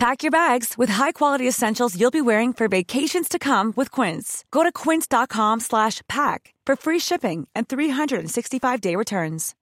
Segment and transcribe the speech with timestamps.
[0.00, 4.46] Pack your bags with high-quality essentials you'll be wearing for vacations to come with Quince.
[4.50, 9.54] Go to quince.com slash pack for free shipping and 365-day returns.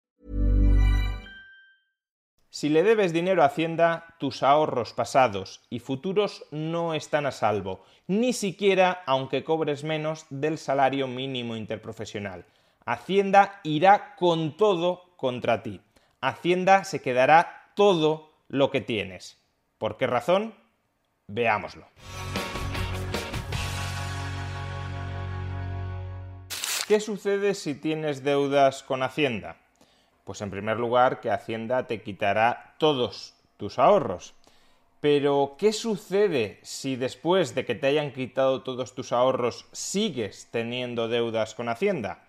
[2.50, 7.84] Si le debes dinero a Hacienda, tus ahorros pasados y futuros no están a salvo,
[8.06, 12.44] ni siquiera aunque cobres menos del salario mínimo interprofesional.
[12.86, 15.80] Hacienda irá con todo contra ti.
[16.20, 19.36] Hacienda se quedará todo lo que tienes.
[19.78, 20.54] ¿Por qué razón?
[21.28, 21.86] Veámoslo.
[26.88, 29.56] ¿Qué sucede si tienes deudas con Hacienda?
[30.24, 34.34] Pues en primer lugar que Hacienda te quitará todos tus ahorros.
[35.00, 41.06] Pero, ¿qué sucede si después de que te hayan quitado todos tus ahorros sigues teniendo
[41.06, 42.24] deudas con Hacienda?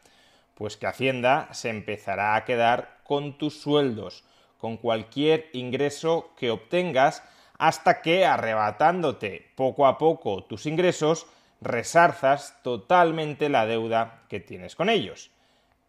[0.54, 4.24] Pues que Hacienda se empezará a quedar con tus sueldos,
[4.60, 7.24] con cualquier ingreso que obtengas
[7.60, 11.28] hasta que, arrebatándote poco a poco tus ingresos,
[11.62, 15.30] resarzas totalmente la deuda que tienes con ellos.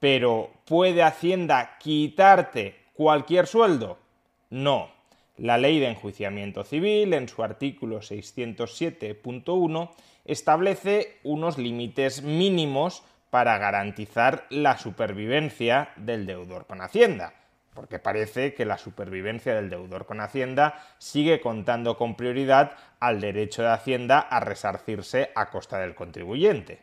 [0.00, 3.98] Pero, ¿puede Hacienda quitarte cualquier sueldo?
[4.50, 4.90] No.
[5.36, 9.90] La ley de enjuiciamiento civil, en su artículo 607.1,
[10.24, 17.39] establece unos límites mínimos para garantizar la supervivencia del deudor con Hacienda
[17.74, 23.62] porque parece que la supervivencia del deudor con Hacienda sigue contando con prioridad al derecho
[23.62, 26.80] de Hacienda a resarcirse a costa del contribuyente.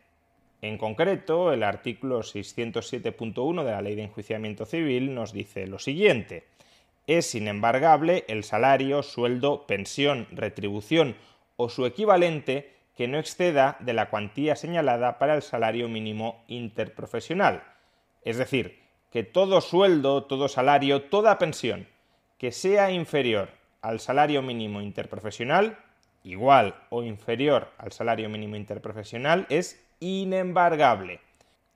[0.62, 6.46] En concreto, el artículo 607.1 de la Ley de Enjuiciamiento Civil nos dice lo siguiente.
[7.06, 11.16] Es inembargable el salario, sueldo, pensión, retribución
[11.58, 17.64] o su equivalente que no exceda de la cuantía señalada para el salario mínimo interprofesional.
[18.24, 21.88] Es decir, que todo sueldo, todo salario, toda pensión
[22.38, 23.50] que sea inferior
[23.82, 25.78] al salario mínimo interprofesional,
[26.24, 31.20] igual o inferior al salario mínimo interprofesional, es inembargable.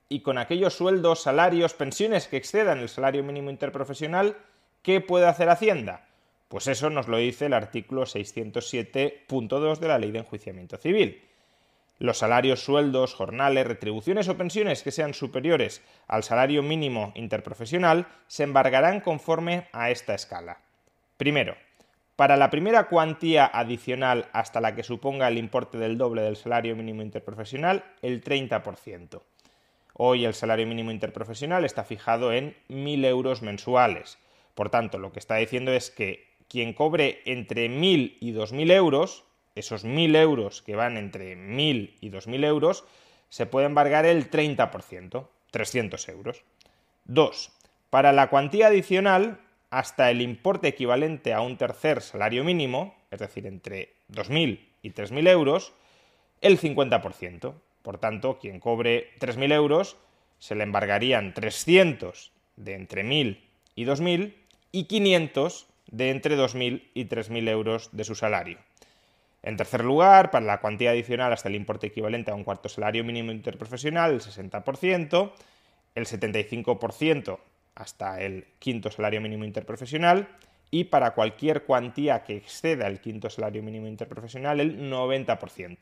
[0.08, 4.36] Y con aquellos sueldos, salarios, pensiones que excedan el salario mínimo interprofesional,
[4.82, 6.06] ¿qué puede hacer Hacienda?
[6.48, 11.22] Pues eso nos lo dice el artículo 607.2 de la Ley de Enjuiciamiento Civil
[12.02, 18.42] los salarios, sueldos, jornales, retribuciones o pensiones que sean superiores al salario mínimo interprofesional se
[18.42, 20.58] embargarán conforme a esta escala.
[21.16, 21.54] Primero,
[22.16, 26.74] para la primera cuantía adicional hasta la que suponga el importe del doble del salario
[26.74, 29.22] mínimo interprofesional, el 30%.
[29.94, 34.18] Hoy el salario mínimo interprofesional está fijado en 1.000 euros mensuales.
[34.56, 39.24] Por tanto, lo que está diciendo es que quien cobre entre 1.000 y 2.000 euros,
[39.54, 42.84] esos 1.000 euros que van entre 1.000 y 2.000 euros,
[43.28, 46.44] se puede embargar el 30%, 300 euros.
[47.04, 47.52] 2.
[47.90, 49.38] Para la cuantía adicional,
[49.70, 55.28] hasta el importe equivalente a un tercer salario mínimo, es decir, entre 2.000 y 3.000
[55.28, 55.72] euros,
[56.40, 57.54] el 50%.
[57.82, 59.96] Por tanto, quien cobre 3.000 euros,
[60.38, 63.40] se le embargarían 300 de entre 1.000
[63.74, 64.34] y 2.000
[64.72, 68.58] y 500 de entre 2.000 y 3.000 euros de su salario.
[69.42, 73.02] En tercer lugar, para la cuantía adicional hasta el importe equivalente a un cuarto salario
[73.02, 75.32] mínimo interprofesional, el 60%,
[75.94, 77.38] el 75%
[77.74, 80.28] hasta el quinto salario mínimo interprofesional
[80.70, 85.78] y para cualquier cuantía que exceda el quinto salario mínimo interprofesional, el 90%.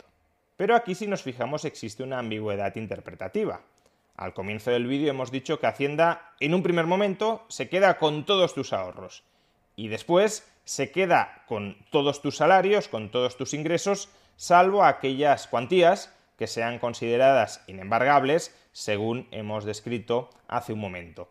[0.56, 3.60] Pero aquí si nos fijamos existe una ambigüedad interpretativa.
[4.16, 8.26] Al comienzo del vídeo hemos dicho que Hacienda en un primer momento se queda con
[8.26, 9.22] todos tus ahorros
[9.76, 16.14] y después se queda con todos tus salarios, con todos tus ingresos, salvo aquellas cuantías
[16.38, 21.28] que sean consideradas inembargables, según hemos descrito hace un momento.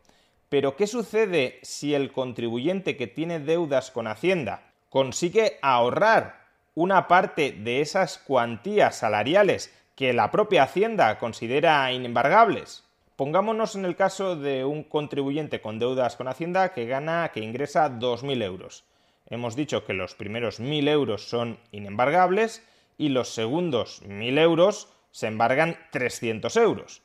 [0.49, 6.45] Pero, ¿qué sucede si el contribuyente que tiene deudas con Hacienda consigue ahorrar
[6.75, 12.83] una parte de esas cuantías salariales que la propia Hacienda considera inembargables?
[13.15, 17.89] Pongámonos en el caso de un contribuyente con deudas con Hacienda que gana, que ingresa
[17.89, 18.88] 2.000 euros
[19.29, 22.63] hemos dicho que los primeros 1.000 euros son inembargables
[22.97, 27.01] y los segundos 1.000 euros se embargan 300 euros.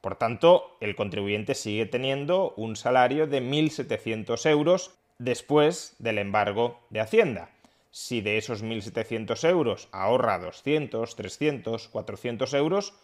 [0.00, 7.00] Por tanto, el contribuyente sigue teniendo un salario de 1.700 euros después del embargo de
[7.00, 7.50] Hacienda.
[7.90, 12.94] Si de esos 1.700 euros ahorra 200, 300, 400 euros,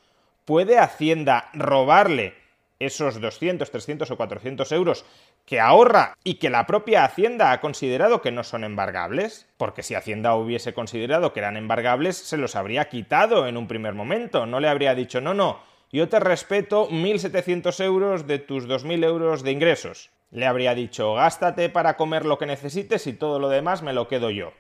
[0.45, 2.35] ¿puede Hacienda robarle
[2.79, 5.05] esos 200, 300 o 400 euros
[5.47, 9.95] que ahorra y que la propia Hacienda ha considerado que no son embargables, porque si
[9.95, 14.61] Hacienda hubiese considerado que eran embargables, se los habría quitado en un primer momento, no
[14.61, 15.61] le habría dicho, no, no,
[15.93, 20.11] yo te respeto 1.700 euros de tus 2.000 euros de ingresos.
[20.33, 24.09] Le habría dicho, gástate para comer lo que necesites y todo lo demás me lo
[24.09, 24.53] quedo yo.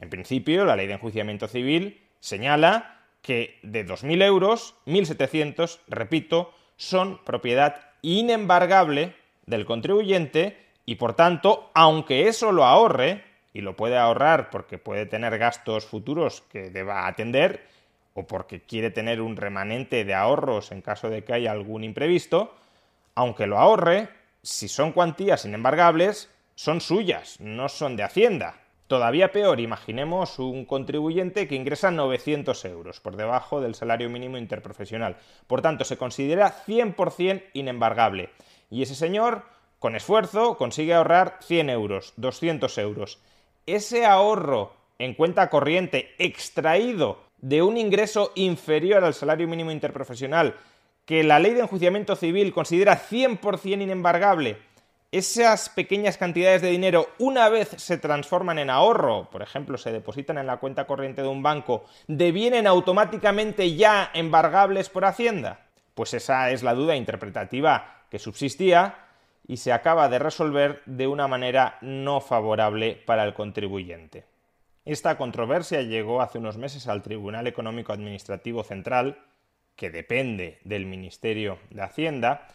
[0.00, 7.18] En principio, la ley de enjuiciamiento civil señala que de 2.000 euros, 1.700, repito, son
[7.24, 10.56] propiedad inembargable del contribuyente
[10.86, 13.22] y por tanto, aunque eso lo ahorre,
[13.52, 17.66] y lo puede ahorrar porque puede tener gastos futuros que deba atender,
[18.14, 22.56] o porque quiere tener un remanente de ahorros en caso de que haya algún imprevisto,
[23.14, 24.08] aunque lo ahorre,
[24.42, 28.54] si son cuantías inembargables, son suyas, no son de Hacienda.
[28.90, 35.16] Todavía peor, imaginemos un contribuyente que ingresa 900 euros por debajo del salario mínimo interprofesional.
[35.46, 38.30] Por tanto, se considera 100% inembargable.
[38.68, 39.44] Y ese señor,
[39.78, 43.20] con esfuerzo, consigue ahorrar 100 euros, 200 euros.
[43.64, 50.56] Ese ahorro en cuenta corriente extraído de un ingreso inferior al salario mínimo interprofesional
[51.04, 54.58] que la ley de enjuiciamiento civil considera 100% inembargable
[55.12, 60.38] esas pequeñas cantidades de dinero, una vez se transforman en ahorro, por ejemplo, se depositan
[60.38, 65.66] en la cuenta corriente de un banco, devienen automáticamente ya embargables por Hacienda?
[65.94, 69.06] Pues esa es la duda interpretativa que subsistía
[69.46, 74.24] y se acaba de resolver de una manera no favorable para el contribuyente.
[74.84, 79.18] Esta controversia llegó hace unos meses al Tribunal Económico Administrativo Central,
[79.74, 82.46] que depende del Ministerio de Hacienda,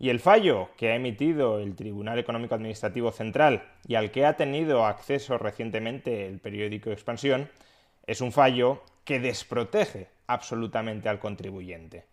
[0.00, 4.34] y el fallo que ha emitido el Tribunal Económico Administrativo Central y al que ha
[4.34, 7.50] tenido acceso recientemente el periódico Expansión
[8.06, 12.06] es un fallo que desprotege absolutamente al contribuyente.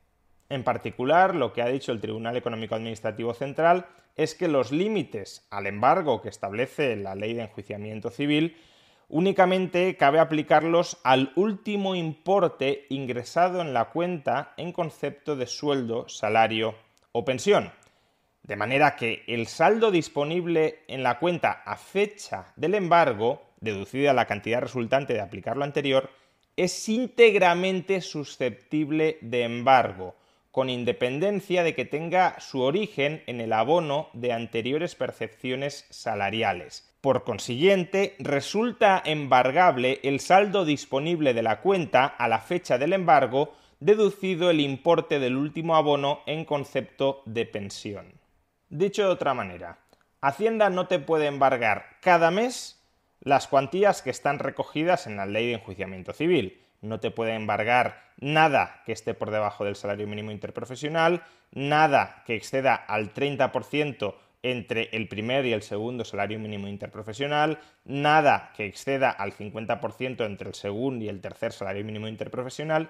[0.49, 3.85] En particular, lo que ha dicho el Tribunal Económico Administrativo Central
[4.17, 8.57] es que los límites al embargo que establece la ley de enjuiciamiento civil
[9.07, 16.75] únicamente cabe aplicarlos al último importe ingresado en la cuenta en concepto de sueldo, salario
[17.17, 17.71] o pensión.
[18.43, 24.27] De manera que el saldo disponible en la cuenta a fecha del embargo, deducida la
[24.27, 26.11] cantidad resultante de aplicar lo anterior,
[26.55, 30.15] es íntegramente susceptible de embargo,
[30.51, 36.95] con independencia de que tenga su origen en el abono de anteriores percepciones salariales.
[37.01, 43.53] Por consiguiente, resulta embargable el saldo disponible de la cuenta a la fecha del embargo
[43.79, 48.13] deducido el importe del último abono en concepto de pensión.
[48.69, 49.79] Dicho de otra manera,
[50.19, 52.83] Hacienda no te puede embargar cada mes
[53.21, 56.61] las cuantías que están recogidas en la ley de enjuiciamiento civil.
[56.81, 62.35] No te puede embargar nada que esté por debajo del salario mínimo interprofesional, nada que
[62.35, 69.09] exceda al 30% entre el primer y el segundo salario mínimo interprofesional, nada que exceda
[69.09, 72.89] al 50% entre el segundo y el tercer salario mínimo interprofesional,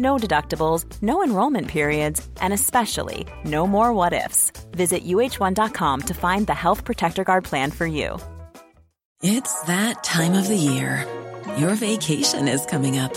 [0.00, 4.52] No deductibles, no enrollment periods, and especially no more what ifs.
[4.72, 8.18] Visit uh1.com to find the Health Protector Guard plan for you.
[9.20, 11.04] It's that time of the year.
[11.56, 13.12] Your vacation is coming up.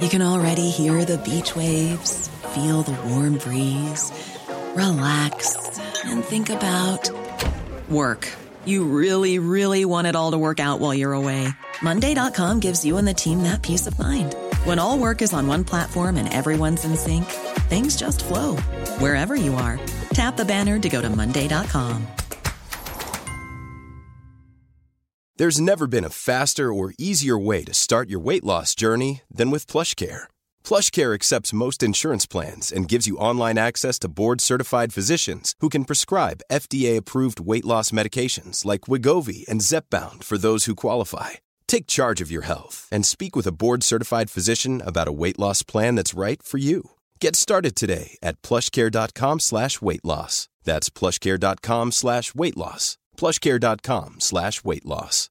[0.00, 4.10] You can already hear the beach waves, feel the warm breeze,
[4.74, 7.08] relax, and think about
[7.88, 8.28] work.
[8.64, 11.46] You really, really want it all to work out while you're away.
[11.82, 14.34] Monday.com gives you and the team that peace of mind.
[14.64, 17.24] When all work is on one platform and everyone's in sync,
[17.70, 18.56] things just flow
[18.98, 19.80] wherever you are.
[20.12, 22.06] Tap the banner to go to Monday.com.
[25.36, 29.50] There's never been a faster or easier way to start your weight loss journey than
[29.50, 30.24] with PlushCare.
[30.62, 35.70] PlushCare accepts most insurance plans and gives you online access to board certified physicians who
[35.70, 41.40] can prescribe FDA approved weight loss medications like Wigovi and Zepbound for those who qualify
[41.70, 45.38] Take charge of your health and speak with a board certified physician about a weight
[45.38, 46.90] loss plan that's right for you.
[47.20, 50.48] Get started today at plushcare.com slash weight loss.
[50.64, 52.98] That's plushcare.com slash weight loss.
[53.16, 55.28] Plushcare.com slash weight loss.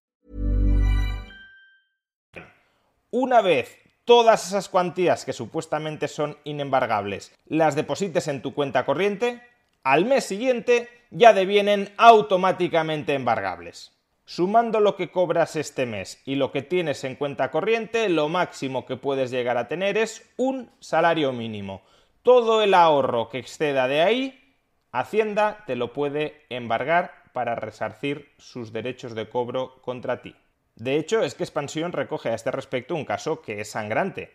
[3.11, 3.67] Una vez
[4.05, 9.41] todas esas cuantías que supuestamente son inembargables las deposites en tu cuenta corriente,
[9.83, 13.91] al mes siguiente ya devienen automáticamente embargables.
[14.31, 18.85] Sumando lo que cobras este mes y lo que tienes en cuenta corriente, lo máximo
[18.85, 21.81] que puedes llegar a tener es un salario mínimo.
[22.21, 24.55] Todo el ahorro que exceda de ahí,
[24.91, 30.35] Hacienda te lo puede embargar para resarcir sus derechos de cobro contra ti.
[30.75, 34.31] De hecho, es que Expansión recoge a este respecto un caso que es sangrante.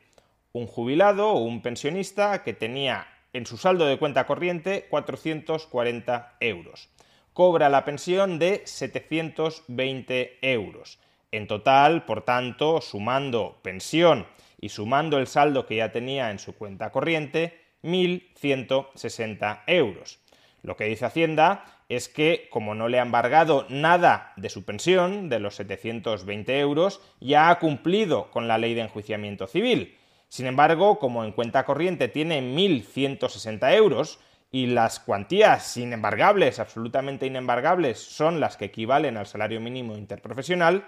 [0.53, 6.89] Un jubilado o un pensionista que tenía en su saldo de cuenta corriente 440 euros.
[7.35, 11.00] Cobra la pensión de 720 euros.
[11.33, 14.29] En total, por tanto, sumando pensión
[14.61, 20.21] y sumando el saldo que ya tenía en su cuenta corriente, 1.160 euros.
[20.62, 25.29] Lo que dice Hacienda es que, como no le ha embargado nada de su pensión,
[25.29, 29.99] de los 720 euros, ya ha cumplido con la ley de enjuiciamiento civil.
[30.29, 34.21] Sin embargo, como en cuenta corriente tiene 1.160 euros
[34.54, 40.87] y las cuantías inembargables, absolutamente inembargables, son las que equivalen al salario mínimo interprofesional,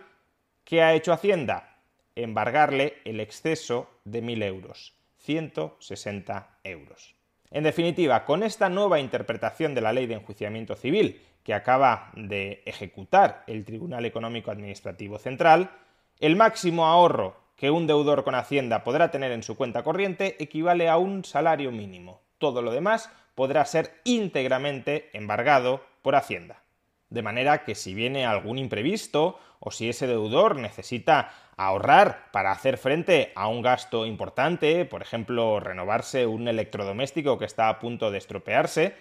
[0.63, 1.81] ¿qué ha hecho Hacienda?
[2.15, 7.17] Embargarle el exceso de 1.000 euros, 160 euros.
[7.51, 12.63] En definitiva, con esta nueva interpretación de la ley de enjuiciamiento civil que acaba de
[12.67, 15.73] ejecutar el Tribunal Económico Administrativo Central,
[16.21, 20.89] el máximo ahorro que un deudor con Hacienda podrá tener en su cuenta corriente equivale
[20.89, 22.26] a un salario mínimo.
[22.39, 26.63] Todo lo demás podrá ser íntegramente embargado por Hacienda.
[27.09, 32.77] De manera que si viene algún imprevisto o si ese deudor necesita ahorrar para hacer
[32.77, 38.19] frente a un gasto importante, por ejemplo, renovarse un electrodoméstico que está a punto de
[38.19, 38.95] estropearse,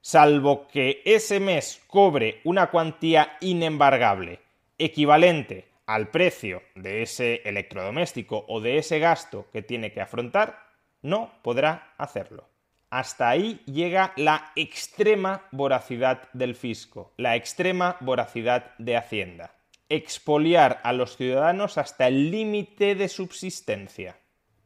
[0.00, 4.40] salvo que ese mes cobre una cuantía inembargable
[4.78, 10.66] equivalente al precio de ese electrodoméstico o de ese gasto que tiene que afrontar,
[11.02, 12.49] no podrá hacerlo.
[12.90, 19.54] Hasta ahí llega la extrema voracidad del fisco, la extrema voracidad de Hacienda.
[19.88, 24.18] Expoliar a los ciudadanos hasta el límite de subsistencia.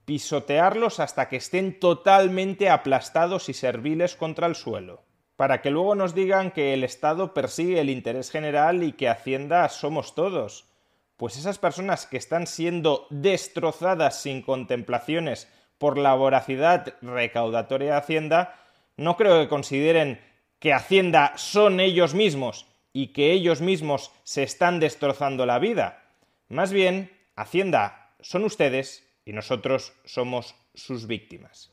[0.07, 5.03] Pisotearlos hasta que estén totalmente aplastados y serviles contra el suelo.
[5.37, 9.69] Para que luego nos digan que el Estado persigue el interés general y que Hacienda
[9.69, 10.65] somos todos.
[11.19, 15.47] Pues esas personas que están siendo destrozadas sin contemplaciones
[15.79, 18.57] por la voracidad recaudatoria de Hacienda,
[18.97, 20.21] no creo que consideren
[20.59, 26.03] que Hacienda son ellos mismos y que ellos mismos se están destrozando la vida.
[26.49, 31.73] Más bien, Hacienda son ustedes y nosotros somos sus víctimas.